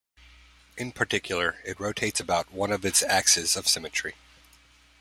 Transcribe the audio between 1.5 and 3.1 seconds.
it rotates about one of its